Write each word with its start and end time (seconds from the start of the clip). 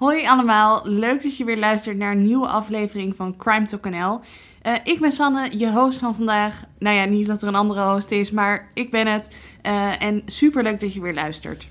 Hoi 0.00 0.26
allemaal, 0.26 0.80
leuk 0.84 1.22
dat 1.22 1.36
je 1.36 1.44
weer 1.44 1.58
luistert 1.58 1.96
naar 1.96 2.12
een 2.12 2.22
nieuwe 2.22 2.46
aflevering 2.46 3.16
van 3.16 3.36
Crime 3.36 3.66
Talk 3.66 3.90
NL. 3.90 4.20
Uh, 4.66 4.72
ik 4.84 5.00
ben 5.00 5.12
Sanne, 5.12 5.58
je 5.58 5.72
host 5.72 5.98
van 5.98 6.14
vandaag. 6.14 6.64
Nou 6.78 6.96
ja, 6.96 7.04
niet 7.04 7.26
dat 7.26 7.42
er 7.42 7.48
een 7.48 7.54
andere 7.54 7.92
host 7.92 8.10
is, 8.10 8.30
maar 8.30 8.70
ik 8.74 8.90
ben 8.90 9.06
het. 9.06 9.36
Uh, 9.66 10.02
en 10.02 10.22
super 10.26 10.62
leuk 10.62 10.80
dat 10.80 10.92
je 10.92 11.00
weer 11.00 11.14
luistert. 11.14 11.68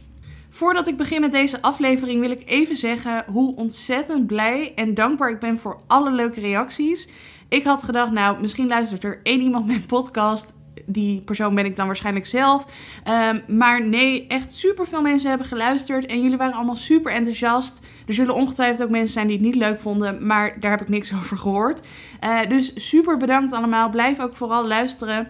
Voordat 0.50 0.88
ik 0.88 0.98
begin 0.98 1.22
met 1.22 1.32
deze 1.32 1.62
aflevering 1.62 2.22
wil 2.22 2.32
ik 2.32 2.42
even 2.46 2.76
zeggen 2.76 3.24
hoe 3.28 3.56
ontzettend 3.56 4.28
blij 4.28 4.72
en 4.76 4.94
dankbaar 4.94 5.30
ik 5.30 5.40
ben 5.40 5.60
voor 5.60 5.80
alle 5.88 6.12
leuke 6.12 6.40
reacties. 6.40 7.10
Ik 7.48 7.64
had 7.64 7.84
gedacht, 7.84 8.12
nou, 8.12 8.42
misschien 8.42 8.68
luistert 8.68 9.04
er 9.04 9.20
één 9.24 9.42
iemand 9.42 9.66
mijn 9.66 9.86
podcast 9.86 10.54
die 10.92 11.22
persoon 11.22 11.56
ben 11.56 11.66
ik 11.66 11.76
dan 11.76 11.86
waarschijnlijk 11.86 12.26
zelf. 12.26 12.66
Um, 13.08 13.58
maar 13.58 13.86
nee, 13.86 14.28
echt 14.28 14.54
super 14.54 14.88
veel 14.88 15.02
mensen 15.02 15.30
hebben 15.30 15.48
geluisterd. 15.48 16.06
En 16.06 16.22
jullie 16.22 16.38
waren 16.38 16.54
allemaal 16.54 16.76
super 16.76 17.12
enthousiast. 17.12 17.80
Er 18.08 18.14
zullen 18.14 18.36
ongetwijfeld 18.36 18.84
ook 18.84 18.90
mensen 18.90 19.14
zijn 19.14 19.28
die 19.28 19.36
het 19.36 19.46
niet 19.46 19.56
leuk 19.56 19.80
vonden. 19.80 20.28
Maar 20.28 20.60
daar 20.60 20.72
heb 20.72 20.82
ik 20.82 20.90
niks 20.90 21.14
over 21.20 21.38
gehoord. 21.38 21.82
Uh, 22.24 22.40
dus 22.50 22.90
super 22.90 23.18
bedankt 23.18 23.54
allemaal. 23.54 23.90
Blijf 23.90 24.20
ook 24.20 24.36
vooral 24.36 24.68
luisteren. 24.68 25.28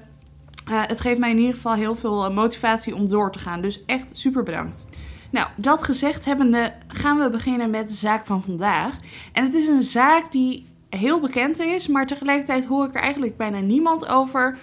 Uh, 0.70 0.81
het 0.85 1.01
geeft 1.01 1.20
mij 1.20 1.31
in 1.31 1.37
ieder 1.37 1.53
geval 1.53 1.73
heel 1.73 1.95
veel 1.95 2.26
eh, 2.26 2.35
motivatie 2.35 2.95
om 2.95 3.09
door 3.09 3.31
te 3.31 3.39
gaan. 3.39 3.62
Dus 3.62 3.85
echt 3.85 4.17
super 4.17 4.43
bedankt. 4.43 4.85
Nou, 5.29 5.48
dat 5.55 5.84
gezegd 5.84 6.26
hebbende 6.26 6.73
gaan 6.87 7.20
we 7.20 7.29
beginnen 7.29 7.70
met 7.70 7.87
de 7.87 7.95
zaak 7.95 8.26
van 8.26 8.43
vandaag. 8.43 8.95
En 9.31 9.43
het 9.43 9.53
is 9.53 9.67
een 9.67 9.84
zaak 9.84 10.31
die 10.31 10.65
heel 10.89 11.20
bekend 11.20 11.59
is, 11.59 11.88
maar 11.88 12.07
tegelijkertijd 12.07 12.66
hoor 12.66 12.85
ik 12.85 12.95
er 12.95 13.02
eigenlijk 13.02 13.38
bijna 13.38 13.59
niemand 13.59 14.07
over. 14.07 14.57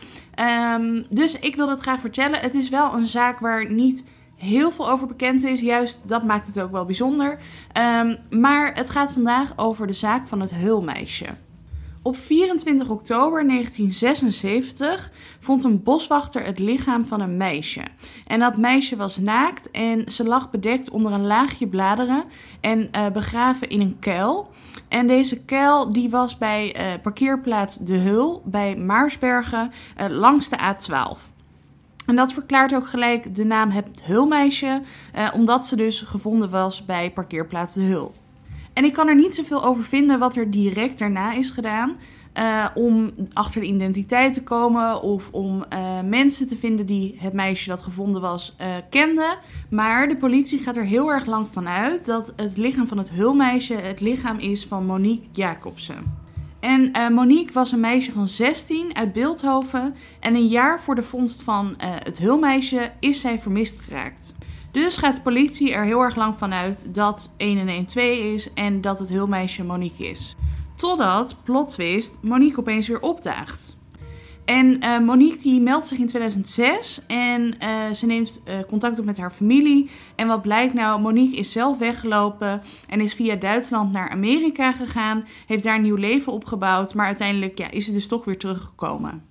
Um, 0.75 1.07
dus 1.11 1.39
ik 1.39 1.57
wil 1.57 1.69
het 1.69 1.81
graag 1.81 2.01
vertellen. 2.01 2.41
Het 2.41 2.55
is 2.55 2.69
wel 2.69 2.95
een 2.95 3.07
zaak 3.07 3.39
waar 3.39 3.71
niet 3.71 4.05
heel 4.37 4.71
veel 4.71 4.91
over 4.91 5.07
bekend 5.07 5.45
is. 5.45 5.61
Juist 5.61 6.09
dat 6.09 6.25
maakt 6.25 6.47
het 6.47 6.61
ook 6.61 6.71
wel 6.71 6.85
bijzonder. 6.85 7.39
Um, 8.01 8.17
maar 8.41 8.75
het 8.75 8.91
gaat 8.91 9.13
vandaag 9.13 9.53
over 9.57 9.87
de 9.87 9.93
zaak 9.93 10.29
van 10.29 10.41
het 10.41 10.55
Hulmeisje. 10.55 11.27
Op 12.07 12.17
24 12.17 12.89
oktober 12.89 13.47
1976 13.47 15.11
vond 15.39 15.65
een 15.65 15.83
boswachter 15.83 16.45
het 16.45 16.59
lichaam 16.59 17.05
van 17.05 17.21
een 17.21 17.37
meisje. 17.37 17.83
En 18.27 18.41
dat 18.41 18.57
meisje 18.57 18.97
was 18.97 19.19
naakt 19.19 19.71
en 19.71 20.11
ze 20.11 20.25
lag 20.25 20.51
bedekt 20.51 20.91
onder 20.91 21.13
een 21.13 21.27
laagje 21.27 21.67
bladeren 21.67 22.25
en 22.61 22.89
uh, 22.97 23.07
begraven 23.11 23.69
in 23.69 23.81
een 23.81 23.99
kuil. 23.99 24.51
En 24.89 25.07
deze 25.07 25.45
kuil 25.45 25.93
die 25.93 26.11
was 26.11 26.39
bij 26.39 26.77
uh, 26.77 27.03
parkeerplaats 27.03 27.77
De 27.77 27.97
Hul 27.97 28.43
bij 28.45 28.77
Maarsbergen 28.77 29.73
uh, 30.01 30.07
langs 30.09 30.49
de 30.49 30.57
A12. 30.59 31.19
En 32.07 32.17
dat 32.17 32.33
verklaart 32.33 32.75
ook 32.75 32.89
gelijk 32.89 33.35
de 33.35 33.45
naam 33.45 33.71
Het 33.71 34.03
Hulmeisje, 34.05 34.83
omdat 35.35 35.67
ze 35.67 35.77
dus 35.77 36.01
gevonden 36.01 36.51
was 36.51 36.85
bij 36.85 37.11
parkeerplaats 37.11 37.75
De 37.75 37.83
Hul. 37.83 38.15
En 38.77 38.85
ik 38.85 38.93
kan 38.93 39.09
er 39.09 39.15
niet 39.15 39.35
zoveel 39.35 39.65
over 39.65 39.85
vinden 39.85 40.19
wat 40.19 40.37
er 40.37 40.51
direct 40.51 40.99
daarna 40.99 41.33
is 41.33 41.51
gedaan. 41.51 41.97
Uh, 42.39 42.67
om 42.75 43.13
achter 43.33 43.61
de 43.61 43.67
identiteit 43.67 44.33
te 44.33 44.43
komen 44.43 45.03
of 45.03 45.29
om 45.31 45.65
uh, 45.73 46.01
mensen 46.05 46.49
te 46.49 46.57
vinden 46.57 46.87
die 46.87 47.17
het 47.19 47.33
meisje 47.33 47.69
dat 47.69 47.83
gevonden 47.83 48.21
was 48.21 48.57
uh, 48.61 48.67
kenden. 48.91 49.39
Maar 49.71 50.09
de 50.09 50.17
politie 50.17 50.59
gaat 50.59 50.77
er 50.77 50.85
heel 50.85 51.13
erg 51.13 51.27
lang 51.27 51.47
van 51.51 51.69
uit 51.69 52.07
dat 52.07 52.33
het 52.37 52.57
lichaam 52.57 52.87
van 52.87 52.99
het 52.99 53.11
hulmeisje 53.11 53.75
het 53.75 54.01
lichaam 54.01 54.39
is 54.39 54.67
van 54.67 54.87
Monique 54.87 55.27
Jacobsen. 55.33 56.25
En 56.61 57.13
Monique 57.15 57.53
was 57.53 57.73
een 57.73 57.81
meisje 57.81 58.13
van 58.13 58.29
16 58.29 58.97
uit 58.97 59.13
Beeldhoven 59.13 59.95
en 60.21 60.35
een 60.35 60.47
jaar 60.47 60.81
voor 60.81 60.95
de 60.95 61.03
vondst 61.03 61.43
van 61.43 61.75
het 61.79 62.19
hulmeisje 62.19 62.93
is 63.01 63.21
zij 63.21 63.39
vermist 63.39 63.81
geraakt. 63.81 64.35
Dus 64.77 64.97
gaat 64.97 65.15
de 65.15 65.21
politie 65.21 65.73
er 65.73 65.85
heel 65.85 66.01
erg 66.01 66.17
lang 66.17 66.35
van 66.39 66.53
uit 66.53 66.95
dat 66.95 67.35
112 67.39 67.97
is 68.35 68.53
en 68.55 68.81
dat 68.81 68.99
het 68.99 69.09
hulmeisje 69.09 69.65
Monique 69.65 70.11
is. 70.11 70.37
Totdat, 70.77 71.37
plot 71.45 71.69
twist, 71.69 72.19
Monique 72.23 72.59
opeens 72.59 72.89
weer 72.89 73.01
opdaagt. 73.01 73.77
En 74.45 74.85
uh, 74.85 74.99
Monique 74.99 75.43
die 75.43 75.61
meldt 75.61 75.87
zich 75.87 75.99
in 75.99 76.07
2006 76.07 77.03
en 77.07 77.43
uh, 77.43 77.93
ze 77.93 78.07
neemt 78.07 78.43
uh, 78.49 78.55
contact 78.69 78.99
op 78.99 79.05
met 79.05 79.19
haar 79.19 79.31
familie. 79.31 79.91
En 80.17 80.27
wat 80.27 80.43
blijkt 80.43 80.75
nou, 80.75 81.01
Monique 81.01 81.37
is 81.37 81.53
zelf 81.53 81.79
weggelopen 81.79 82.63
en 82.89 83.01
is 83.01 83.15
via 83.15 83.35
Duitsland 83.35 83.93
naar 83.93 84.11
Amerika 84.11 84.73
gegaan. 84.73 85.25
Heeft 85.47 85.65
daar 85.65 85.77
een 85.77 85.83
nieuw 85.83 85.97
leven 85.97 86.33
opgebouwd, 86.33 86.95
maar 86.95 87.07
uiteindelijk 87.07 87.59
ja, 87.59 87.71
is 87.71 87.85
ze 87.85 87.93
dus 87.93 88.09
toch 88.09 88.25
weer 88.25 88.39
teruggekomen. 88.39 89.25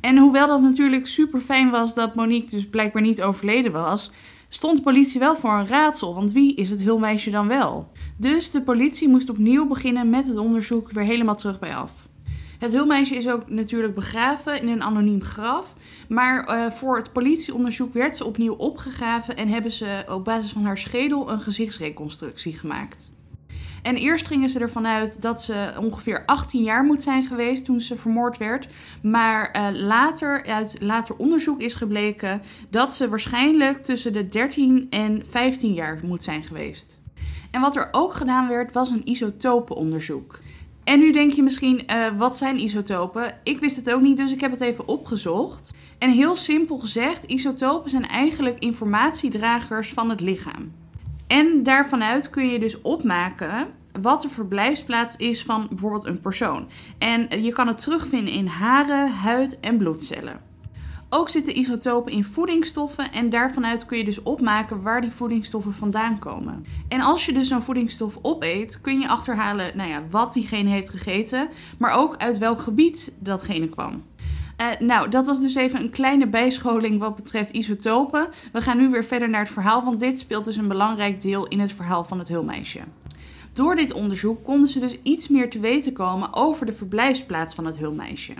En 0.00 0.18
hoewel 0.18 0.46
dat 0.46 0.60
natuurlijk 0.60 1.06
super 1.06 1.40
fijn 1.40 1.70
was 1.70 1.94
dat 1.94 2.14
Monique 2.14 2.50
dus 2.50 2.68
blijkbaar 2.68 3.02
niet 3.02 3.22
overleden 3.22 3.72
was, 3.72 4.10
stond 4.52 4.76
de 4.76 4.82
politie 4.82 5.20
wel 5.20 5.36
voor 5.36 5.50
een 5.50 5.66
raadsel, 5.66 6.14
want 6.14 6.32
wie 6.32 6.54
is 6.54 6.70
het 6.70 6.82
hulmeisje 6.82 7.30
dan 7.30 7.48
wel? 7.48 7.92
Dus 8.16 8.50
de 8.50 8.62
politie 8.62 9.08
moest 9.08 9.30
opnieuw 9.30 9.66
beginnen 9.66 10.10
met 10.10 10.26
het 10.26 10.36
onderzoek 10.36 10.90
weer 10.90 11.04
helemaal 11.04 11.36
terug 11.36 11.58
bij 11.58 11.74
af. 11.74 11.92
Het 12.58 12.72
hulmeisje 12.72 13.14
is 13.14 13.28
ook 13.28 13.50
natuurlijk 13.50 13.94
begraven 13.94 14.62
in 14.62 14.68
een 14.68 14.82
anoniem 14.82 15.22
graf. 15.22 15.74
Maar 16.08 16.48
uh, 16.48 16.70
voor 16.70 16.96
het 16.96 17.12
politieonderzoek 17.12 17.92
werd 17.92 18.16
ze 18.16 18.24
opnieuw 18.24 18.54
opgegraven 18.54 19.36
en 19.36 19.48
hebben 19.48 19.70
ze 19.70 20.04
op 20.08 20.24
basis 20.24 20.52
van 20.52 20.64
haar 20.64 20.78
schedel 20.78 21.30
een 21.30 21.40
gezichtsreconstructie 21.40 22.58
gemaakt. 22.58 23.12
En 23.82 23.96
eerst 23.96 24.26
gingen 24.26 24.48
ze 24.48 24.58
ervan 24.58 24.86
uit 24.86 25.22
dat 25.22 25.42
ze 25.42 25.72
ongeveer 25.78 26.22
18 26.26 26.62
jaar 26.62 26.84
moet 26.84 27.02
zijn 27.02 27.22
geweest 27.22 27.64
toen 27.64 27.80
ze 27.80 27.96
vermoord 27.96 28.38
werd. 28.38 28.68
Maar 29.02 29.56
uh, 29.56 29.80
later, 29.80 30.44
uit 30.46 30.76
later 30.80 31.16
onderzoek 31.16 31.60
is 31.60 31.74
gebleken 31.74 32.42
dat 32.70 32.92
ze 32.92 33.08
waarschijnlijk 33.08 33.82
tussen 33.82 34.12
de 34.12 34.28
13 34.28 34.86
en 34.90 35.22
15 35.30 35.72
jaar 35.72 36.00
moet 36.02 36.22
zijn 36.22 36.42
geweest. 36.42 36.98
En 37.50 37.60
wat 37.60 37.76
er 37.76 37.88
ook 37.90 38.12
gedaan 38.12 38.48
werd, 38.48 38.72
was 38.72 38.90
een 38.90 39.08
isotopenonderzoek. 39.08 40.38
En 40.84 40.98
nu 40.98 41.12
denk 41.12 41.32
je 41.32 41.42
misschien, 41.42 41.82
uh, 41.90 42.18
wat 42.18 42.36
zijn 42.36 42.62
isotopen? 42.62 43.38
Ik 43.42 43.58
wist 43.58 43.76
het 43.76 43.90
ook 43.90 44.00
niet, 44.00 44.16
dus 44.16 44.32
ik 44.32 44.40
heb 44.40 44.50
het 44.50 44.60
even 44.60 44.88
opgezocht. 44.88 45.74
En 45.98 46.10
heel 46.10 46.36
simpel 46.36 46.78
gezegd, 46.78 47.24
isotopen 47.24 47.90
zijn 47.90 48.08
eigenlijk 48.08 48.58
informatiedragers 48.58 49.92
van 49.92 50.10
het 50.10 50.20
lichaam. 50.20 50.72
En 51.30 51.62
daarvanuit 51.62 52.30
kun 52.30 52.46
je 52.46 52.58
dus 52.58 52.80
opmaken 52.80 53.68
wat 54.00 54.22
de 54.22 54.28
verblijfsplaats 54.28 55.16
is 55.16 55.42
van 55.42 55.66
bijvoorbeeld 55.68 56.04
een 56.04 56.20
persoon. 56.20 56.68
En 56.98 57.42
je 57.42 57.52
kan 57.52 57.66
het 57.66 57.82
terugvinden 57.82 58.32
in 58.34 58.46
haren, 58.46 59.10
huid 59.10 59.60
en 59.60 59.78
bloedcellen. 59.78 60.40
Ook 61.10 61.28
zitten 61.28 61.58
isotopen 61.58 62.12
in 62.12 62.24
voedingsstoffen 62.24 63.12
en 63.12 63.30
daarvanuit 63.30 63.86
kun 63.86 63.98
je 63.98 64.04
dus 64.04 64.22
opmaken 64.22 64.82
waar 64.82 65.00
die 65.00 65.10
voedingsstoffen 65.10 65.74
vandaan 65.74 66.18
komen. 66.18 66.66
En 66.88 67.00
als 67.00 67.26
je 67.26 67.32
dus 67.32 67.48
zo'n 67.48 67.62
voedingsstof 67.62 68.18
opeet, 68.22 68.80
kun 68.80 69.00
je 69.00 69.08
achterhalen 69.08 69.76
nou 69.76 69.90
ja, 69.90 70.02
wat 70.10 70.32
diegene 70.32 70.70
heeft 70.70 70.90
gegeten, 70.90 71.48
maar 71.78 71.98
ook 71.98 72.16
uit 72.16 72.38
welk 72.38 72.60
gebied 72.60 73.12
datgene 73.18 73.68
kwam. 73.68 74.02
Uh, 74.60 74.66
nou, 74.78 75.08
dat 75.08 75.26
was 75.26 75.40
dus 75.40 75.54
even 75.54 75.80
een 75.80 75.90
kleine 75.90 76.26
bijscholing 76.26 76.98
wat 76.98 77.16
betreft 77.16 77.50
isotopen. 77.50 78.28
We 78.52 78.60
gaan 78.60 78.78
nu 78.78 78.90
weer 78.90 79.04
verder 79.04 79.28
naar 79.28 79.40
het 79.40 79.52
verhaal, 79.52 79.84
want 79.84 80.00
dit 80.00 80.18
speelt 80.18 80.44
dus 80.44 80.56
een 80.56 80.68
belangrijk 80.68 81.20
deel 81.20 81.46
in 81.46 81.60
het 81.60 81.72
verhaal 81.72 82.04
van 82.04 82.18
het 82.18 82.28
hulmeisje. 82.28 82.80
Door 83.52 83.74
dit 83.74 83.92
onderzoek 83.92 84.44
konden 84.44 84.68
ze 84.68 84.80
dus 84.80 84.96
iets 85.02 85.28
meer 85.28 85.50
te 85.50 85.60
weten 85.60 85.92
komen 85.92 86.34
over 86.34 86.66
de 86.66 86.72
verblijfsplaats 86.72 87.54
van 87.54 87.64
het 87.66 87.78
hulmeisje. 87.78 88.32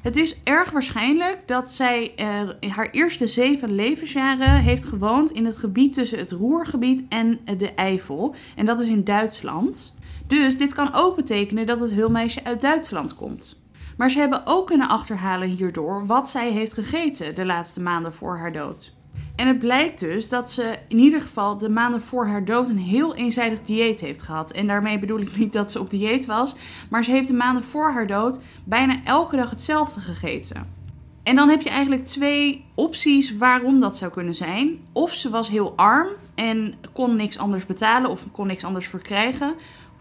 Het 0.00 0.16
is 0.16 0.40
erg 0.44 0.70
waarschijnlijk 0.70 1.42
dat 1.46 1.68
zij 1.68 2.12
uh, 2.16 2.70
haar 2.70 2.90
eerste 2.90 3.26
zeven 3.26 3.74
levensjaren 3.74 4.62
heeft 4.62 4.84
gewoond 4.84 5.30
in 5.30 5.44
het 5.44 5.58
gebied 5.58 5.92
tussen 5.92 6.18
het 6.18 6.30
Roergebied 6.30 7.04
en 7.08 7.40
de 7.56 7.72
Eifel. 7.74 8.34
En 8.56 8.66
dat 8.66 8.80
is 8.80 8.88
in 8.88 9.04
Duitsland. 9.04 9.94
Dus 10.26 10.58
dit 10.58 10.74
kan 10.74 10.94
ook 10.94 11.16
betekenen 11.16 11.66
dat 11.66 11.80
het 11.80 11.92
hulmeisje 11.92 12.44
uit 12.44 12.60
Duitsland 12.60 13.14
komt. 13.14 13.56
Maar 13.98 14.10
ze 14.10 14.18
hebben 14.18 14.42
ook 14.44 14.66
kunnen 14.66 14.88
achterhalen 14.88 15.48
hierdoor 15.48 16.06
wat 16.06 16.28
zij 16.28 16.50
heeft 16.50 16.72
gegeten 16.72 17.34
de 17.34 17.44
laatste 17.44 17.80
maanden 17.80 18.14
voor 18.14 18.38
haar 18.38 18.52
dood. 18.52 18.92
En 19.36 19.46
het 19.46 19.58
blijkt 19.58 20.00
dus 20.00 20.28
dat 20.28 20.50
ze 20.50 20.78
in 20.88 20.98
ieder 20.98 21.20
geval 21.20 21.58
de 21.58 21.68
maanden 21.68 22.02
voor 22.02 22.26
haar 22.26 22.44
dood 22.44 22.68
een 22.68 22.78
heel 22.78 23.14
eenzijdig 23.14 23.62
dieet 23.62 24.00
heeft 24.00 24.22
gehad. 24.22 24.50
En 24.50 24.66
daarmee 24.66 24.98
bedoel 24.98 25.20
ik 25.20 25.36
niet 25.36 25.52
dat 25.52 25.72
ze 25.72 25.80
op 25.80 25.90
dieet 25.90 26.26
was, 26.26 26.54
maar 26.90 27.04
ze 27.04 27.10
heeft 27.10 27.28
de 27.28 27.34
maanden 27.34 27.64
voor 27.64 27.90
haar 27.90 28.06
dood 28.06 28.38
bijna 28.64 28.96
elke 29.04 29.36
dag 29.36 29.50
hetzelfde 29.50 30.00
gegeten. 30.00 30.76
En 31.22 31.36
dan 31.36 31.48
heb 31.48 31.60
je 31.60 31.70
eigenlijk 31.70 32.04
twee 32.04 32.64
opties 32.74 33.36
waarom 33.36 33.80
dat 33.80 33.96
zou 33.96 34.10
kunnen 34.10 34.34
zijn. 34.34 34.78
Of 34.92 35.14
ze 35.14 35.30
was 35.30 35.48
heel 35.48 35.72
arm 35.76 36.08
en 36.34 36.74
kon 36.92 37.16
niks 37.16 37.38
anders 37.38 37.66
betalen 37.66 38.10
of 38.10 38.24
kon 38.32 38.46
niks 38.46 38.64
anders 38.64 38.88
verkrijgen. 38.88 39.54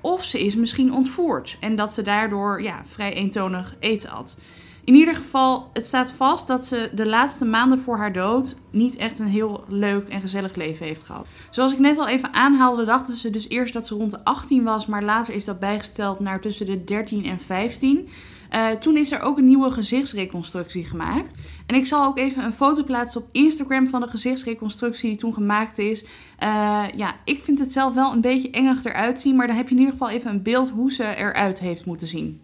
Of 0.08 0.24
ze 0.24 0.46
is 0.46 0.56
misschien 0.56 0.94
ontvoerd 0.94 1.58
en 1.60 1.76
dat 1.76 1.94
ze 1.94 2.02
daardoor 2.02 2.62
ja, 2.62 2.84
vrij 2.86 3.14
eentonig 3.14 3.76
eten 3.80 4.10
had. 4.10 4.38
In 4.84 4.96
ieder 4.96 5.16
geval, 5.16 5.70
het 5.74 5.86
staat 5.86 6.12
vast 6.12 6.48
dat 6.48 6.66
ze 6.66 6.90
de 6.94 7.06
laatste 7.06 7.46
maanden 7.46 7.80
voor 7.80 7.98
haar 7.98 8.14
dood 8.14 8.56
niet 8.72 8.96
echt 8.96 9.20
een 9.20 9.28
heel 9.28 9.64
leuk 9.68 10.08
en 10.08 10.22
gezellig 10.22 10.56
leven 10.56 10.86
heeft 10.86 11.04
gehad. 11.04 11.28
Zoals 11.50 11.74
ik 11.74 11.80
net 11.80 11.98
al 11.98 12.08
even 12.08 12.34
aanhaalde, 12.34 12.86
dachten 12.86 13.16
ze 13.16 13.30
dus 13.30 13.50
eerst 13.50 13.74
dat 13.74 13.88
ze 13.88 13.96
rond 13.96 14.12
de 14.12 14.24
18 14.24 14.64
was, 14.64 14.86
maar 14.86 15.04
later 15.04 15.34
is 15.34 15.46
dat 15.46 15.60
bijgesteld 15.60 16.20
naar 16.20 16.42
tussen 16.42 16.66
de 16.66 16.84
13 16.84 17.26
en 17.26 17.40
15. 17.40 18.10
Uh, 18.54 18.70
toen 18.70 18.98
is 18.98 19.12
er 19.12 19.22
ook 19.22 19.38
een 19.38 19.46
nieuwe 19.46 19.72
gezichtsreconstructie 19.72 20.86
gemaakt. 20.86 21.38
En 21.66 21.76
ik 21.76 21.86
zal 21.86 22.06
ook 22.06 22.18
even 22.18 22.44
een 22.44 22.54
foto 22.54 22.84
plaatsen 22.84 23.22
op 23.22 23.28
Instagram 23.32 23.88
van 23.88 24.02
de 24.02 24.08
gezichtsreconstructie 24.08 25.10
die 25.10 25.18
toen 25.18 25.34
gemaakt 25.34 25.78
is. 25.78 26.04
Uh, 26.04 26.84
ja, 26.96 27.16
ik 27.24 27.42
vind 27.44 27.60
het 27.60 27.72
zelf 27.72 27.94
wel 27.94 28.14
een 28.14 28.22
beetje 28.22 28.50
engig 28.50 28.84
eruit 28.84 29.20
zien, 29.20 29.36
maar 29.36 29.48
dan 29.48 29.56
heb 29.56 29.68
je 29.68 29.74
in 29.74 29.80
ieder 29.80 29.94
geval 29.94 30.10
even 30.10 30.32
een 30.32 30.42
beeld 30.42 30.70
hoe 30.70 30.92
ze 30.92 31.16
eruit 31.16 31.60
heeft 31.60 31.86
moeten 31.86 32.08
zien. 32.08 32.42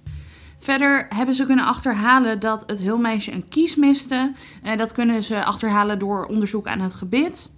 Verder 0.57 1.05
hebben 1.09 1.35
ze 1.35 1.45
kunnen 1.45 1.65
achterhalen 1.65 2.39
dat 2.39 2.63
het 2.65 2.81
hulmeisje 2.81 3.31
een 3.31 3.49
kies 3.49 3.75
miste. 3.75 4.31
Uh, 4.63 4.77
dat 4.77 4.91
kunnen 4.91 5.23
ze 5.23 5.43
achterhalen 5.43 5.99
door 5.99 6.25
onderzoek 6.25 6.67
aan 6.67 6.79
het 6.79 6.93
gebit. 6.93 7.51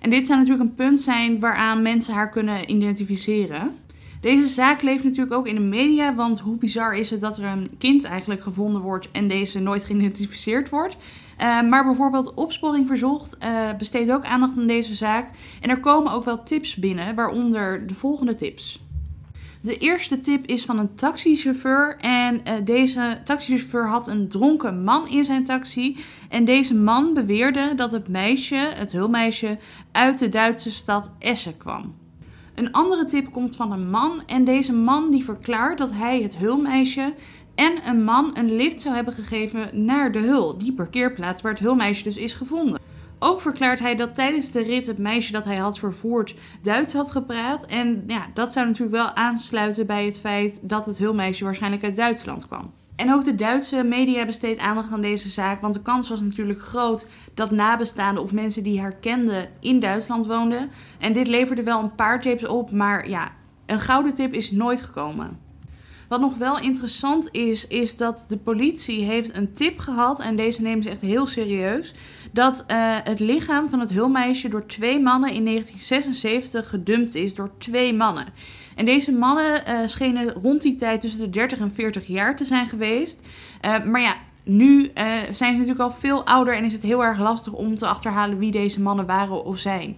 En 0.00 0.10
dit 0.10 0.26
zou 0.26 0.38
natuurlijk 0.38 0.68
een 0.68 0.74
punt 0.74 1.00
zijn 1.00 1.40
waaraan 1.40 1.82
mensen 1.82 2.14
haar 2.14 2.30
kunnen 2.30 2.70
identificeren. 2.70 3.76
Deze 4.20 4.46
zaak 4.46 4.82
leeft 4.82 5.04
natuurlijk 5.04 5.32
ook 5.32 5.46
in 5.46 5.54
de 5.54 5.60
media, 5.60 6.14
want 6.14 6.38
hoe 6.38 6.56
bizar 6.56 6.94
is 6.94 7.10
het 7.10 7.20
dat 7.20 7.38
er 7.38 7.44
een 7.44 7.68
kind 7.78 8.04
eigenlijk 8.04 8.42
gevonden 8.42 8.82
wordt 8.82 9.10
en 9.10 9.28
deze 9.28 9.60
nooit 9.60 9.84
geïdentificeerd 9.84 10.68
wordt. 10.68 10.96
Uh, 11.40 11.62
maar 11.62 11.84
bijvoorbeeld 11.84 12.34
Opsporing 12.34 12.86
Verzocht 12.86 13.36
uh, 13.42 13.74
besteedt 13.78 14.12
ook 14.12 14.24
aandacht 14.24 14.56
aan 14.56 14.66
deze 14.66 14.94
zaak. 14.94 15.28
En 15.60 15.70
er 15.70 15.80
komen 15.80 16.12
ook 16.12 16.24
wel 16.24 16.42
tips 16.42 16.76
binnen, 16.76 17.14
waaronder 17.14 17.86
de 17.86 17.94
volgende 17.94 18.34
tips. 18.34 18.84
De 19.60 19.78
eerste 19.78 20.20
tip 20.20 20.46
is 20.46 20.64
van 20.64 20.78
een 20.78 20.94
taxichauffeur. 20.94 21.96
En 22.00 22.34
uh, 22.34 22.52
deze 22.64 23.20
taxichauffeur 23.24 23.88
had 23.88 24.06
een 24.06 24.28
dronken 24.28 24.84
man 24.84 25.08
in 25.08 25.24
zijn 25.24 25.44
taxi. 25.44 25.96
En 26.28 26.44
deze 26.44 26.74
man 26.74 27.14
beweerde 27.14 27.72
dat 27.76 27.92
het 27.92 28.08
meisje, 28.08 28.72
het 28.74 28.92
hulmeisje, 28.92 29.58
uit 29.92 30.18
de 30.18 30.28
Duitse 30.28 30.70
stad 30.70 31.10
Essen 31.18 31.56
kwam. 31.56 32.05
Een 32.56 32.72
andere 32.72 33.04
tip 33.04 33.32
komt 33.32 33.56
van 33.56 33.72
een 33.72 33.90
man 33.90 34.22
en 34.26 34.44
deze 34.44 34.72
man 34.72 35.10
die 35.10 35.24
verklaart 35.24 35.78
dat 35.78 35.92
hij 35.92 36.22
het 36.22 36.36
hulmeisje 36.36 37.14
en 37.54 37.88
een 37.88 38.04
man 38.04 38.30
een 38.34 38.56
lift 38.56 38.80
zou 38.80 38.94
hebben 38.94 39.14
gegeven 39.14 39.84
naar 39.84 40.12
de 40.12 40.18
hul, 40.18 40.58
die 40.58 40.72
parkeerplaats 40.72 41.42
waar 41.42 41.52
het 41.52 41.60
hulmeisje 41.60 42.02
dus 42.02 42.16
is 42.16 42.34
gevonden. 42.34 42.80
Ook 43.18 43.40
verklaart 43.40 43.78
hij 43.78 43.96
dat 43.96 44.14
tijdens 44.14 44.50
de 44.50 44.62
rit 44.62 44.86
het 44.86 44.98
meisje 44.98 45.32
dat 45.32 45.44
hij 45.44 45.56
had 45.56 45.78
vervoerd 45.78 46.34
Duits 46.62 46.92
had 46.92 47.10
gepraat. 47.10 47.66
En 47.66 48.04
ja, 48.06 48.26
dat 48.34 48.52
zou 48.52 48.66
natuurlijk 48.66 48.96
wel 48.96 49.14
aansluiten 49.14 49.86
bij 49.86 50.04
het 50.04 50.18
feit 50.18 50.58
dat 50.62 50.86
het 50.86 50.98
hulmeisje 50.98 51.44
waarschijnlijk 51.44 51.84
uit 51.84 51.96
Duitsland 51.96 52.46
kwam. 52.46 52.72
En 52.96 53.12
ook 53.12 53.24
de 53.24 53.34
Duitse 53.34 53.82
media 53.82 54.24
besteedt 54.24 54.60
aandacht 54.60 54.92
aan 54.92 55.00
deze 55.00 55.28
zaak, 55.28 55.60
want 55.60 55.74
de 55.74 55.82
kans 55.82 56.08
was 56.08 56.20
natuurlijk 56.20 56.60
groot 56.60 57.06
dat 57.34 57.50
nabestaanden 57.50 58.22
of 58.22 58.32
mensen 58.32 58.62
die 58.62 58.80
haar 58.80 58.94
kenden 58.94 59.48
in 59.60 59.80
Duitsland 59.80 60.26
woonden. 60.26 60.70
En 60.98 61.12
dit 61.12 61.26
leverde 61.26 61.62
wel 61.62 61.82
een 61.82 61.94
paar 61.94 62.20
tips 62.20 62.46
op, 62.46 62.70
maar 62.70 63.08
ja, 63.08 63.32
een 63.66 63.80
gouden 63.80 64.14
tip 64.14 64.32
is 64.32 64.50
nooit 64.50 64.82
gekomen. 64.82 65.38
Wat 66.08 66.20
nog 66.20 66.36
wel 66.36 66.60
interessant 66.60 67.28
is, 67.32 67.66
is 67.66 67.96
dat 67.96 68.24
de 68.28 68.36
politie 68.36 69.04
heeft 69.04 69.36
een 69.36 69.52
tip 69.52 69.78
gehad, 69.78 70.20
en 70.20 70.36
deze 70.36 70.62
nemen 70.62 70.82
ze 70.82 70.90
echt 70.90 71.00
heel 71.00 71.26
serieus, 71.26 71.94
dat 72.32 72.64
uh, 72.70 72.76
het 73.04 73.20
lichaam 73.20 73.68
van 73.68 73.80
het 73.80 73.90
hulmeisje 73.90 74.48
door 74.48 74.66
twee 74.66 75.00
mannen 75.00 75.32
in 75.32 75.44
1976 75.44 76.68
gedumpt 76.68 77.14
is 77.14 77.34
door 77.34 77.50
twee 77.58 77.94
mannen. 77.94 78.26
En 78.74 78.84
deze 78.84 79.12
mannen 79.12 79.62
uh, 79.68 79.86
schenen 79.86 80.32
rond 80.32 80.62
die 80.62 80.76
tijd 80.76 81.00
tussen 81.00 81.20
de 81.20 81.30
30 81.30 81.58
en 81.58 81.72
40 81.74 82.06
jaar 82.06 82.36
te 82.36 82.44
zijn 82.44 82.66
geweest. 82.66 83.20
Uh, 83.64 83.84
maar 83.84 84.00
ja, 84.00 84.16
nu 84.44 84.90
zijn 85.30 85.52
ze 85.52 85.58
natuurlijk 85.58 85.80
al 85.80 85.90
veel 85.90 86.26
ouder 86.26 86.56
en 86.56 86.64
is 86.64 86.72
het 86.72 86.82
heel 86.82 87.04
erg 87.04 87.18
lastig 87.18 87.52
om 87.52 87.74
te 87.74 87.86
achterhalen 87.86 88.38
wie 88.38 88.50
deze 88.50 88.80
mannen 88.80 89.06
waren 89.06 89.44
of 89.44 89.58
zijn. 89.58 89.96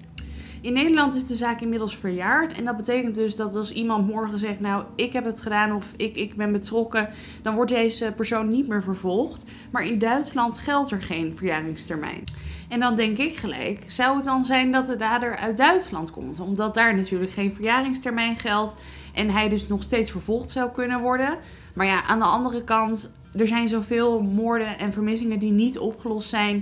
In 0.60 0.72
Nederland 0.72 1.14
is 1.14 1.26
de 1.26 1.34
zaak 1.34 1.60
inmiddels 1.60 1.96
verjaard. 1.96 2.58
En 2.58 2.64
dat 2.64 2.76
betekent 2.76 3.14
dus 3.14 3.36
dat 3.36 3.54
als 3.54 3.72
iemand 3.72 4.06
morgen 4.06 4.38
zegt: 4.38 4.60
Nou, 4.60 4.84
ik 4.94 5.12
heb 5.12 5.24
het 5.24 5.40
gedaan 5.40 5.72
of 5.72 5.92
ik, 5.96 6.16
ik 6.16 6.36
ben 6.36 6.52
betrokken, 6.52 7.08
dan 7.42 7.54
wordt 7.54 7.70
deze 7.70 8.12
persoon 8.16 8.48
niet 8.48 8.68
meer 8.68 8.82
vervolgd. 8.82 9.44
Maar 9.70 9.84
in 9.84 9.98
Duitsland 9.98 10.58
geldt 10.58 10.90
er 10.90 11.02
geen 11.02 11.36
verjaringstermijn. 11.36 12.24
En 12.68 12.80
dan 12.80 12.96
denk 12.96 13.18
ik 13.18 13.36
gelijk: 13.36 13.82
zou 13.86 14.16
het 14.16 14.24
dan 14.24 14.44
zijn 14.44 14.72
dat 14.72 14.86
de 14.86 14.96
dader 14.96 15.36
uit 15.36 15.56
Duitsland 15.56 16.10
komt? 16.10 16.40
Omdat 16.40 16.74
daar 16.74 16.96
natuurlijk 16.96 17.32
geen 17.32 17.54
verjaringstermijn 17.54 18.36
geldt 18.36 18.76
en 19.14 19.30
hij 19.30 19.48
dus 19.48 19.68
nog 19.68 19.82
steeds 19.82 20.10
vervolgd 20.10 20.50
zou 20.50 20.70
kunnen 20.70 21.00
worden. 21.00 21.38
Maar 21.74 21.86
ja, 21.86 22.04
aan 22.04 22.18
de 22.18 22.24
andere 22.24 22.64
kant, 22.64 23.12
er 23.36 23.46
zijn 23.46 23.68
zoveel 23.68 24.22
moorden 24.22 24.78
en 24.78 24.92
vermissingen 24.92 25.38
die 25.38 25.52
niet 25.52 25.78
opgelost 25.78 26.28
zijn. 26.28 26.56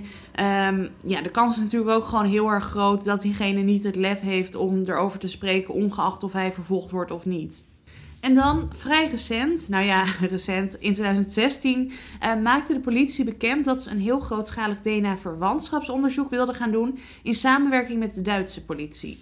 Um, 0.71 0.89
ja, 1.03 1.23
de 1.23 1.31
kans 1.31 1.57
is 1.57 1.63
natuurlijk 1.63 1.91
ook 1.91 2.05
gewoon 2.05 2.27
heel 2.27 2.49
erg 2.49 2.65
groot 2.65 3.05
dat 3.05 3.23
diegene 3.23 3.61
niet 3.61 3.83
het 3.83 3.97
lef 3.97 4.21
heeft 4.21 4.55
om 4.55 4.83
erover 4.85 5.19
te 5.19 5.29
spreken, 5.29 5.75
ongeacht 5.75 6.23
of 6.23 6.33
hij 6.33 6.53
vervolgd 6.53 6.91
wordt 6.91 7.11
of 7.11 7.25
niet. 7.25 7.65
En 8.21 8.35
dan 8.35 8.71
vrij 8.75 9.09
recent, 9.09 9.69
nou 9.69 9.85
ja, 9.85 10.05
recent, 10.31 10.75
in 10.75 10.93
2016, 10.93 11.93
uh, 12.23 12.43
maakte 12.43 12.73
de 12.73 12.81
politie 12.81 13.25
bekend 13.25 13.65
dat 13.65 13.83
ze 13.83 13.91
een 13.91 14.01
heel 14.01 14.19
grootschalig 14.19 14.81
DNA-verwantschapsonderzoek 14.81 16.31
wilden 16.31 16.55
gaan 16.55 16.71
doen 16.71 16.99
in 17.23 17.35
samenwerking 17.35 17.99
met 17.99 18.15
de 18.15 18.23
Duitse 18.23 18.65
politie. 18.65 19.19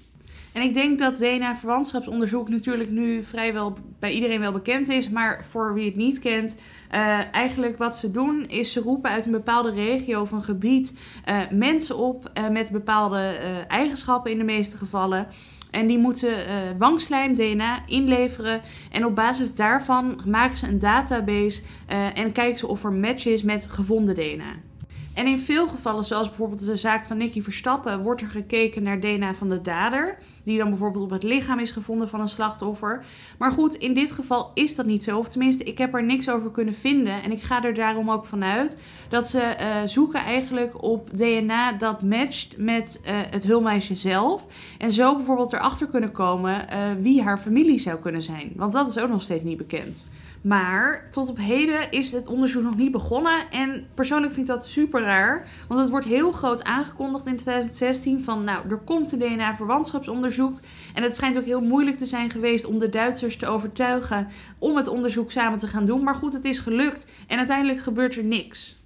En 0.54 0.62
ik 0.62 0.74
denk 0.74 0.98
dat 0.98 1.16
DNA-verwantschapsonderzoek 1.16 2.48
natuurlijk 2.48 2.90
nu 2.90 3.22
vrijwel 3.22 3.76
bij 3.98 4.10
iedereen 4.10 4.40
wel 4.40 4.52
bekend 4.52 4.88
is. 4.88 5.08
Maar 5.08 5.44
voor 5.50 5.74
wie 5.74 5.84
het 5.84 5.96
niet 5.96 6.18
kent, 6.18 6.56
uh, 6.94 7.34
eigenlijk 7.34 7.78
wat 7.78 7.96
ze 7.96 8.10
doen 8.10 8.48
is 8.48 8.72
ze 8.72 8.80
roepen 8.80 9.10
uit 9.10 9.24
een 9.26 9.32
bepaalde 9.32 9.70
regio 9.70 10.20
of 10.20 10.30
een 10.30 10.42
gebied 10.42 10.94
uh, 11.28 11.36
mensen 11.50 11.96
op 11.96 12.30
uh, 12.38 12.48
met 12.48 12.70
bepaalde 12.70 13.18
eigenschappen 13.68 14.30
in 14.30 14.38
de 14.38 14.44
meeste 14.44 14.76
gevallen. 14.76 15.26
En 15.70 15.86
die 15.86 15.98
moeten 15.98 16.34
wangslijm, 16.78 17.34
DNA 17.34 17.82
inleveren. 17.86 18.60
En 18.90 19.04
op 19.04 19.14
basis 19.14 19.54
daarvan 19.54 20.20
maken 20.26 20.56
ze 20.56 20.66
een 20.66 20.78
database 20.78 21.62
en 22.14 22.32
kijken 22.32 22.58
ze 22.58 22.66
of 22.66 22.84
er 22.84 22.92
match 22.92 23.26
is 23.26 23.42
met 23.42 23.66
gevonden 23.68 24.14
DNA. 24.14 24.54
En 25.14 25.26
in 25.26 25.38
veel 25.38 25.68
gevallen, 25.68 26.04
zoals 26.04 26.28
bijvoorbeeld 26.28 26.64
de 26.64 26.76
zaak 26.76 27.04
van 27.04 27.16
Nicky 27.16 27.42
Verstappen, 27.42 28.02
wordt 28.02 28.20
er 28.20 28.28
gekeken 28.28 28.82
naar 28.82 29.00
DNA 29.00 29.34
van 29.34 29.48
de 29.48 29.62
dader. 29.62 30.18
Die 30.44 30.58
dan 30.58 30.68
bijvoorbeeld 30.68 31.04
op 31.04 31.10
het 31.10 31.22
lichaam 31.22 31.58
is 31.58 31.70
gevonden 31.70 32.08
van 32.08 32.20
een 32.20 32.28
slachtoffer. 32.28 33.04
Maar 33.38 33.52
goed, 33.52 33.74
in 33.74 33.94
dit 33.94 34.12
geval 34.12 34.50
is 34.54 34.74
dat 34.74 34.86
niet 34.86 35.04
zo. 35.04 35.18
Of 35.18 35.28
tenminste, 35.28 35.64
ik 35.64 35.78
heb 35.78 35.94
er 35.94 36.04
niks 36.04 36.28
over 36.28 36.50
kunnen 36.50 36.74
vinden. 36.74 37.22
En 37.22 37.32
ik 37.32 37.42
ga 37.42 37.64
er 37.64 37.74
daarom 37.74 38.10
ook 38.10 38.26
vanuit 38.26 38.78
dat 39.08 39.26
ze 39.26 39.56
uh, 39.60 39.88
zoeken 39.88 40.20
eigenlijk 40.20 40.82
op 40.82 41.10
DNA 41.12 41.72
dat 41.72 42.02
matcht 42.02 42.56
met 42.56 43.00
uh, 43.04 43.10
het 43.30 43.44
hulmeisje 43.44 43.94
zelf. 43.94 44.46
En 44.78 44.92
zo 44.92 45.16
bijvoorbeeld 45.16 45.52
erachter 45.52 45.86
kunnen 45.86 46.12
komen 46.12 46.66
uh, 46.72 46.78
wie 47.00 47.22
haar 47.22 47.38
familie 47.38 47.78
zou 47.78 47.98
kunnen 47.98 48.22
zijn. 48.22 48.52
Want 48.56 48.72
dat 48.72 48.88
is 48.88 48.98
ook 48.98 49.10
nog 49.10 49.22
steeds 49.22 49.44
niet 49.44 49.56
bekend. 49.56 50.04
Maar 50.44 51.06
tot 51.10 51.28
op 51.28 51.38
heden 51.38 51.90
is 51.90 52.12
het 52.12 52.28
onderzoek 52.28 52.62
nog 52.62 52.76
niet 52.76 52.92
begonnen. 52.92 53.50
En 53.50 53.86
persoonlijk 53.94 54.32
vind 54.32 54.48
ik 54.48 54.54
dat 54.54 54.66
super 54.66 55.00
raar. 55.00 55.46
Want 55.68 55.80
het 55.80 55.90
wordt 55.90 56.06
heel 56.06 56.32
groot 56.32 56.64
aangekondigd 56.64 57.26
in 57.26 57.36
2016 57.36 58.24
van 58.24 58.44
nou, 58.44 58.70
er 58.70 58.78
komt 58.78 59.12
een 59.12 59.18
DNA-verwantschapsonderzoek. 59.18 60.58
En 60.94 61.02
het 61.02 61.14
schijnt 61.14 61.38
ook 61.38 61.44
heel 61.44 61.60
moeilijk 61.60 61.96
te 61.96 62.06
zijn 62.06 62.30
geweest 62.30 62.64
om 62.64 62.78
de 62.78 62.88
Duitsers 62.88 63.36
te 63.36 63.46
overtuigen 63.46 64.28
om 64.58 64.76
het 64.76 64.88
onderzoek 64.88 65.30
samen 65.30 65.58
te 65.58 65.68
gaan 65.68 65.84
doen. 65.84 66.02
Maar 66.02 66.14
goed, 66.14 66.32
het 66.32 66.44
is 66.44 66.58
gelukt 66.58 67.06
en 67.26 67.38
uiteindelijk 67.38 67.80
gebeurt 67.80 68.16
er 68.16 68.24
niks. 68.24 68.76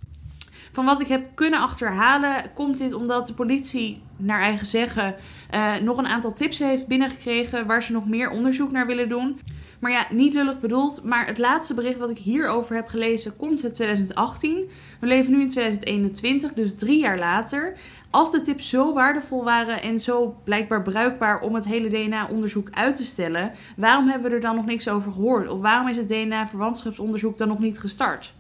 Van 0.72 0.84
wat 0.84 1.00
ik 1.00 1.08
heb 1.08 1.22
kunnen 1.34 1.60
achterhalen, 1.60 2.34
komt 2.54 2.78
dit 2.78 2.92
omdat 2.92 3.26
de 3.26 3.34
politie, 3.34 4.02
naar 4.16 4.40
eigen 4.40 4.66
zeggen, 4.66 5.14
uh, 5.54 5.76
nog 5.76 5.98
een 5.98 6.06
aantal 6.06 6.32
tips 6.32 6.58
heeft 6.58 6.86
binnengekregen 6.86 7.66
waar 7.66 7.82
ze 7.82 7.92
nog 7.92 8.08
meer 8.08 8.30
onderzoek 8.30 8.70
naar 8.70 8.86
willen 8.86 9.08
doen. 9.08 9.40
Maar 9.78 9.90
ja, 9.90 10.06
niet 10.11 10.35
lullig 10.35 10.61
bedoeld. 10.61 11.04
Maar 11.04 11.26
het 11.26 11.38
laatste 11.38 11.75
bericht 11.75 11.99
wat 11.99 12.11
ik 12.11 12.18
hierover 12.18 12.75
heb 12.75 12.88
gelezen 12.88 13.37
komt 13.37 13.64
uit 13.64 13.75
2018. 13.75 14.70
We 15.00 15.06
leven 15.06 15.32
nu 15.32 15.40
in 15.40 15.49
2021, 15.49 16.52
dus 16.52 16.75
drie 16.75 16.99
jaar 16.99 17.18
later. 17.18 17.76
Als 18.11 18.30
de 18.30 18.40
tips 18.40 18.68
zo 18.68 18.92
waardevol 18.94 19.44
waren 19.44 19.82
en 19.82 20.00
zo 20.00 20.40
blijkbaar 20.44 20.82
bruikbaar 20.82 21.40
om 21.40 21.54
het 21.54 21.64
hele 21.64 21.88
DNA-onderzoek 21.88 22.68
uit 22.70 22.97
te 22.97 23.04
stellen, 23.04 23.52
waarom 23.76 24.08
hebben 24.08 24.30
we 24.30 24.37
er 24.37 24.42
dan 24.42 24.56
nog 24.56 24.66
niks 24.66 24.88
over 24.88 25.12
gehoord? 25.12 25.49
Of 25.49 25.61
waarom 25.61 25.88
is 25.88 25.97
het 25.97 26.08
DNA-verwantschapsonderzoek 26.08 27.37
dan 27.37 27.49
nog 27.49 27.58
niet 27.58 27.78
gestart? 27.78 28.37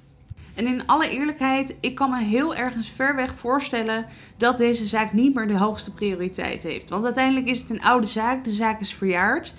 En 0.58 0.66
in 0.66 0.86
alle 0.86 1.08
eerlijkheid, 1.08 1.76
ik 1.80 1.94
kan 1.94 2.10
me 2.10 2.22
heel 2.22 2.54
ergens 2.54 2.90
ver 2.90 3.16
weg 3.16 3.34
voorstellen 3.34 4.06
dat 4.36 4.58
deze 4.58 4.86
zaak 4.86 5.12
niet 5.12 5.34
meer 5.34 5.48
de 5.48 5.58
hoogste 5.58 5.92
prioriteit 5.92 6.62
heeft. 6.62 6.90
Want 6.90 7.04
uiteindelijk 7.04 7.46
is 7.46 7.60
het 7.60 7.70
een 7.70 7.82
oude 7.82 8.06
zaak, 8.06 8.44
de 8.44 8.50
zaak 8.50 8.80
is 8.80 8.94
verjaard. 8.94 9.54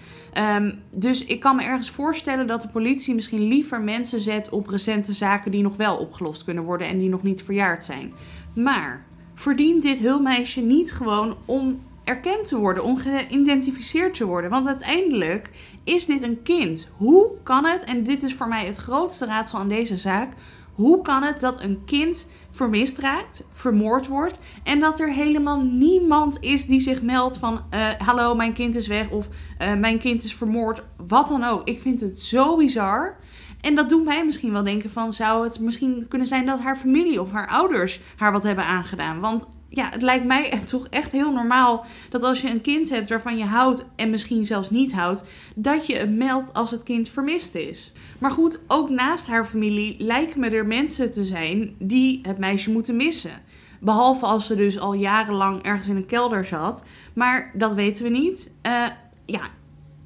Um, 0.57 0.81
dus 0.91 1.25
ik 1.25 1.39
kan 1.39 1.55
me 1.55 1.63
ergens 1.63 1.89
voorstellen 1.89 2.47
dat 2.47 2.61
de 2.61 2.67
politie 2.67 3.15
misschien 3.15 3.47
liever 3.47 3.81
mensen 3.81 4.21
zet 4.21 4.49
op 4.49 4.67
recente 4.67 5.13
zaken 5.13 5.51
die 5.51 5.61
nog 5.61 5.75
wel 5.75 5.97
opgelost 5.97 6.43
kunnen 6.43 6.63
worden 6.63 6.87
en 6.87 6.97
die 6.97 7.09
nog 7.09 7.23
niet 7.23 7.43
verjaard 7.43 7.83
zijn. 7.83 8.13
Maar 8.55 9.05
verdient 9.35 9.81
dit 9.81 9.99
hulmeisje 9.99 10.61
niet 10.61 10.91
gewoon 10.91 11.37
om 11.45 11.79
erkend 12.03 12.47
te 12.47 12.57
worden, 12.57 12.83
om 12.83 12.97
geïdentificeerd 12.97 14.13
te 14.13 14.25
worden? 14.25 14.49
Want 14.49 14.67
uiteindelijk 14.67 15.49
is 15.83 16.05
dit 16.05 16.21
een 16.21 16.41
kind. 16.43 16.89
Hoe 16.97 17.27
kan 17.43 17.65
het, 17.65 17.83
en 17.83 18.03
dit 18.03 18.23
is 18.23 18.33
voor 18.33 18.47
mij 18.47 18.65
het 18.65 18.77
grootste 18.77 19.25
raadsel 19.25 19.59
aan 19.59 19.69
deze 19.69 19.97
zaak, 19.97 20.33
Hoe 20.79 21.01
kan 21.01 21.23
het 21.23 21.39
dat 21.39 21.61
een 21.61 21.85
kind 21.85 22.27
vermist 22.49 22.97
raakt, 22.97 23.43
vermoord 23.53 24.07
wordt 24.07 24.37
en 24.63 24.79
dat 24.79 24.99
er 24.99 25.11
helemaal 25.11 25.61
niemand 25.61 26.37
is 26.39 26.65
die 26.65 26.79
zich 26.79 27.01
meldt 27.01 27.37
van 27.37 27.61
uh, 27.73 27.89
hallo, 27.97 28.35
mijn 28.35 28.53
kind 28.53 28.75
is 28.75 28.87
weg 28.87 29.09
of 29.09 29.27
uh, 29.61 29.73
mijn 29.73 29.99
kind 29.99 30.23
is 30.23 30.35
vermoord, 30.35 30.83
wat 31.07 31.27
dan 31.27 31.43
ook. 31.43 31.67
Ik 31.67 31.79
vind 31.81 31.99
het 31.99 32.19
zo 32.19 32.57
bizar. 32.57 33.17
En 33.61 33.75
dat 33.75 33.89
doet 33.89 34.05
mij 34.05 34.25
misschien 34.25 34.51
wel 34.51 34.63
denken 34.63 34.91
van 34.91 35.13
zou 35.13 35.43
het 35.43 35.59
misschien 35.59 36.05
kunnen 36.07 36.27
zijn 36.27 36.45
dat 36.45 36.59
haar 36.59 36.75
familie 36.75 37.21
of 37.21 37.31
haar 37.31 37.47
ouders 37.47 37.99
haar 38.15 38.31
wat 38.31 38.43
hebben 38.43 38.65
aangedaan. 38.65 39.19
Want 39.19 39.49
ja, 39.69 39.89
het 39.89 40.01
lijkt 40.01 40.25
mij 40.25 40.59
toch 40.65 40.87
echt 40.87 41.11
heel 41.11 41.31
normaal 41.31 41.85
dat 42.09 42.23
als 42.23 42.41
je 42.41 42.49
een 42.49 42.61
kind 42.61 42.89
hebt 42.89 43.09
waarvan 43.09 43.37
je 43.37 43.45
houdt 43.45 43.85
en 43.95 44.09
misschien 44.09 44.45
zelfs 44.45 44.69
niet 44.69 44.93
houdt, 44.93 45.23
dat 45.55 45.87
je 45.87 45.95
het 45.95 46.15
meldt 46.15 46.53
als 46.53 46.71
het 46.71 46.83
kind 46.83 47.09
vermist 47.09 47.55
is. 47.55 47.91
Maar 48.19 48.31
goed, 48.31 48.59
ook 48.67 48.89
naast 48.89 49.27
haar 49.27 49.45
familie 49.45 49.95
lijken 49.97 50.39
me 50.39 50.49
er 50.49 50.65
mensen 50.65 51.11
te 51.11 51.25
zijn 51.25 51.75
die 51.77 52.19
het 52.21 52.37
meisje 52.37 52.71
moeten 52.71 52.95
missen. 52.95 53.41
Behalve 53.79 54.25
als 54.25 54.45
ze 54.45 54.55
dus 54.55 54.79
al 54.79 54.93
jarenlang 54.93 55.61
ergens 55.61 55.87
in 55.87 55.95
een 55.95 56.05
kelder 56.05 56.45
zat. 56.45 56.83
Maar 57.13 57.51
dat 57.53 57.73
weten 57.73 58.03
we 58.03 58.09
niet. 58.09 58.51
Uh, 58.67 58.87
ja, 59.25 59.41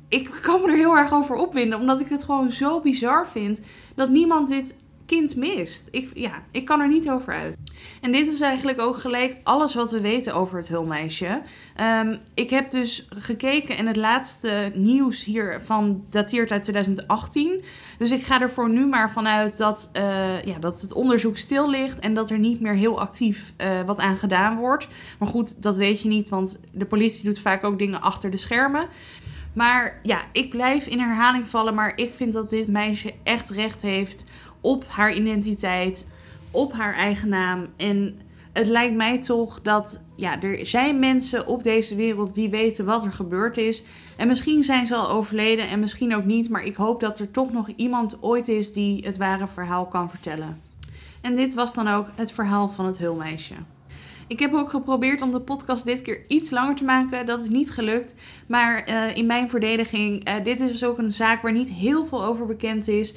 ik 0.07 0.39
kan 0.41 0.61
me 0.61 0.67
er 0.67 0.75
heel 0.75 0.97
erg 0.97 1.13
over 1.13 1.35
opwinden, 1.35 1.79
omdat 1.79 1.99
ik 1.99 2.09
het 2.09 2.23
gewoon 2.23 2.51
zo 2.51 2.81
bizar 2.81 3.27
vind 3.27 3.61
dat 3.95 4.09
niemand 4.09 4.47
dit 4.47 4.75
kind 5.13 5.35
mist. 5.35 5.87
Ik, 5.91 6.11
ja, 6.13 6.43
ik 6.51 6.65
kan 6.65 6.79
er 6.79 6.87
niet 6.87 7.09
over 7.09 7.33
uit. 7.33 7.57
En 8.01 8.11
dit 8.11 8.27
is 8.27 8.41
eigenlijk 8.41 8.81
ook 8.81 8.97
gelijk 8.97 9.37
alles 9.43 9.75
wat 9.75 9.91
we 9.91 10.01
weten 10.01 10.33
over 10.33 10.57
het 10.57 10.67
hulmeisje. 10.67 11.41
Um, 11.81 12.19
ik 12.33 12.49
heb 12.49 12.69
dus 12.69 13.07
gekeken 13.09 13.77
en 13.77 13.87
het 13.87 13.95
laatste 13.95 14.71
nieuws 14.75 15.23
hiervan 15.23 16.05
dateert 16.09 16.51
uit 16.51 16.61
2018. 16.61 17.63
Dus 17.97 18.11
ik 18.11 18.23
ga 18.23 18.41
er 18.41 18.49
voor 18.49 18.69
nu 18.69 18.85
maar 18.85 19.11
vanuit 19.11 19.57
dat, 19.57 19.91
uh, 19.97 20.43
ja, 20.43 20.59
dat 20.59 20.81
het 20.81 20.93
onderzoek 20.93 21.37
stil 21.37 21.69
ligt 21.69 21.99
en 21.99 22.13
dat 22.13 22.29
er 22.29 22.39
niet 22.39 22.59
meer 22.59 22.75
heel 22.75 22.99
actief 22.99 23.53
uh, 23.57 23.81
wat 23.85 23.99
aan 23.99 24.17
gedaan 24.17 24.57
wordt. 24.57 24.87
Maar 25.19 25.29
goed, 25.29 25.61
dat 25.61 25.77
weet 25.77 26.01
je 26.01 26.07
niet, 26.07 26.29
want 26.29 26.59
de 26.71 26.85
politie 26.85 27.25
doet 27.25 27.39
vaak 27.39 27.63
ook 27.63 27.79
dingen 27.79 28.01
achter 28.01 28.29
de 28.29 28.37
schermen. 28.37 28.87
Maar 29.53 29.99
ja, 30.03 30.21
ik 30.31 30.49
blijf 30.49 30.87
in 30.87 30.99
herhaling 30.99 31.47
vallen. 31.47 31.73
Maar 31.73 31.91
ik 31.95 32.13
vind 32.13 32.33
dat 32.33 32.49
dit 32.49 32.67
meisje 32.67 33.13
echt 33.23 33.49
recht 33.49 33.81
heeft 33.81 34.25
op 34.63 34.85
haar 34.87 35.13
identiteit, 35.13 36.07
op 36.51 36.73
haar 36.73 36.93
eigen 36.93 37.29
naam. 37.29 37.65
En 37.77 38.19
het 38.53 38.67
lijkt 38.67 38.95
mij 38.95 39.21
toch 39.21 39.61
dat 39.61 40.01
ja, 40.15 40.41
er 40.41 40.65
zijn 40.65 40.99
mensen 40.99 41.47
op 41.47 41.63
deze 41.63 41.95
wereld 41.95 42.35
die 42.35 42.49
weten 42.49 42.85
wat 42.85 43.03
er 43.03 43.11
gebeurd 43.11 43.57
is. 43.57 43.83
En 44.17 44.27
misschien 44.27 44.63
zijn 44.63 44.87
ze 44.87 44.95
al 44.95 45.09
overleden 45.09 45.69
en 45.69 45.79
misschien 45.79 46.15
ook 46.15 46.25
niet. 46.25 46.49
Maar 46.49 46.63
ik 46.63 46.75
hoop 46.75 46.99
dat 46.99 47.19
er 47.19 47.31
toch 47.31 47.51
nog 47.51 47.67
iemand 47.75 48.17
ooit 48.21 48.47
is 48.47 48.73
die 48.73 49.05
het 49.05 49.17
ware 49.17 49.47
verhaal 49.47 49.85
kan 49.85 50.09
vertellen. 50.09 50.61
En 51.21 51.35
dit 51.35 51.53
was 51.53 51.73
dan 51.73 51.87
ook 51.87 52.07
het 52.15 52.31
verhaal 52.31 52.69
van 52.69 52.85
het 52.85 52.97
hulmeisje. 52.97 53.53
Ik 54.27 54.39
heb 54.39 54.53
ook 54.53 54.69
geprobeerd 54.69 55.21
om 55.21 55.31
de 55.31 55.39
podcast 55.39 55.85
dit 55.85 56.01
keer 56.01 56.25
iets 56.27 56.49
langer 56.49 56.75
te 56.75 56.83
maken. 56.83 57.25
Dat 57.25 57.41
is 57.41 57.49
niet 57.49 57.71
gelukt. 57.71 58.15
Maar 58.47 58.89
uh, 58.89 59.17
in 59.17 59.25
mijn 59.25 59.49
verdediging, 59.49 60.29
uh, 60.29 60.43
dit 60.43 60.59
is 60.59 60.71
dus 60.71 60.83
ook 60.83 60.97
een 60.97 61.11
zaak 61.11 61.41
waar 61.41 61.51
niet 61.51 61.69
heel 61.69 62.05
veel 62.05 62.23
over 62.23 62.45
bekend 62.45 62.87
is. 62.87 63.13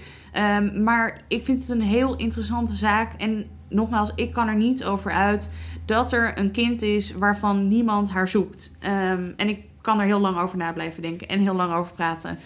Um, 0.58 0.82
maar 0.82 1.20
ik 1.28 1.44
vind 1.44 1.58
het 1.58 1.68
een 1.68 1.82
heel 1.82 2.16
interessante 2.16 2.74
zaak. 2.74 3.12
En 3.18 3.46
nogmaals, 3.68 4.12
ik 4.14 4.32
kan 4.32 4.48
er 4.48 4.56
niet 4.56 4.84
over 4.84 5.10
uit 5.10 5.50
dat 5.84 6.12
er 6.12 6.38
een 6.38 6.50
kind 6.50 6.82
is 6.82 7.14
waarvan 7.14 7.68
niemand 7.68 8.10
haar 8.10 8.28
zoekt. 8.28 8.72
Um, 8.80 9.34
en 9.36 9.48
ik 9.48 9.64
kan 9.80 10.00
er 10.00 10.06
heel 10.06 10.20
lang 10.20 10.38
over 10.38 10.58
na 10.58 10.72
blijven 10.72 11.02
denken 11.02 11.28
en 11.28 11.38
heel 11.38 11.54
lang 11.54 11.74
over 11.74 11.92
praten. 11.92 12.38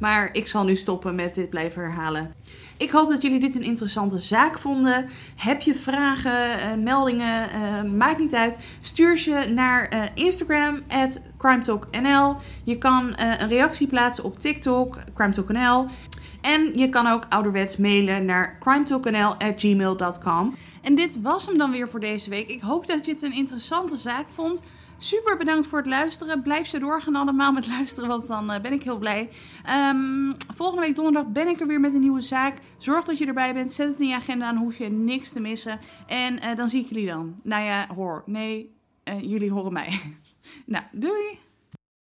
Maar 0.00 0.28
ik 0.32 0.46
zal 0.46 0.64
nu 0.64 0.76
stoppen 0.76 1.14
met 1.14 1.34
dit 1.34 1.50
blijven 1.50 1.82
herhalen. 1.82 2.34
Ik 2.76 2.90
hoop 2.90 3.08
dat 3.10 3.22
jullie 3.22 3.40
dit 3.40 3.54
een 3.54 3.62
interessante 3.62 4.18
zaak 4.18 4.58
vonden. 4.58 5.08
Heb 5.36 5.60
je 5.60 5.74
vragen, 5.74 6.50
uh, 6.50 6.84
meldingen, 6.84 7.48
uh, 7.54 7.82
maakt 7.92 8.18
niet 8.18 8.34
uit. 8.34 8.58
Stuur 8.80 9.18
ze 9.18 9.50
naar 9.54 9.94
uh, 9.94 10.02
Instagram, 10.14 10.80
at 10.88 11.22
CrimeTalkNL. 11.38 12.36
Je 12.64 12.78
kan 12.78 13.12
een 13.16 13.48
reactie 13.48 13.86
plaatsen 13.86 14.24
op 14.24 14.38
TikTok, 14.38 14.98
CrimeTalkNL. 15.14 15.86
En 16.40 16.78
je 16.78 16.88
kan 16.88 17.06
ook 17.06 17.26
ouderwets 17.28 17.76
mailen 17.76 18.24
naar 18.24 18.58
crimetalknl.gmail.com. 18.60 20.56
En 20.82 20.94
dit 20.94 21.20
was 21.22 21.46
hem 21.46 21.58
dan 21.58 21.70
weer 21.70 21.88
voor 21.88 22.00
deze 22.00 22.30
week. 22.30 22.48
Ik 22.48 22.60
hoop 22.60 22.86
dat 22.86 23.06
je 23.06 23.12
het 23.12 23.22
een 23.22 23.34
interessante 23.34 23.96
zaak 23.96 24.26
vond. 24.28 24.62
Super 25.02 25.36
bedankt 25.36 25.66
voor 25.66 25.78
het 25.78 25.86
luisteren. 25.86 26.42
Blijf 26.42 26.66
zo 26.66 26.78
doorgaan 26.78 27.14
allemaal 27.14 27.52
met 27.52 27.66
luisteren, 27.66 28.08
want 28.08 28.26
dan 28.26 28.52
uh, 28.52 28.60
ben 28.60 28.72
ik 28.72 28.82
heel 28.82 28.98
blij. 28.98 29.30
Um, 29.90 30.36
volgende 30.54 30.82
week 30.82 30.94
donderdag 30.94 31.32
ben 31.32 31.48
ik 31.48 31.60
er 31.60 31.66
weer 31.66 31.80
met 31.80 31.94
een 31.94 32.00
nieuwe 32.00 32.20
zaak. 32.20 32.58
Zorg 32.76 33.04
dat 33.04 33.18
je 33.18 33.26
erbij 33.26 33.54
bent. 33.54 33.72
Zet 33.72 33.88
het 33.88 34.00
in 34.00 34.08
je 34.08 34.14
agenda, 34.14 34.52
dan 34.52 34.62
hoef 34.62 34.78
je 34.78 34.88
niks 34.88 35.32
te 35.32 35.40
missen. 35.40 35.80
En 36.06 36.34
uh, 36.34 36.56
dan 36.56 36.68
zie 36.68 36.80
ik 36.80 36.88
jullie 36.88 37.06
dan. 37.06 37.40
Nou 37.42 37.62
ja, 37.62 37.86
hoor. 37.94 38.22
Nee, 38.26 38.74
uh, 39.04 39.20
jullie 39.20 39.52
horen 39.52 39.72
mij. 39.72 40.00
nou, 40.66 40.84
doei! 40.92 41.49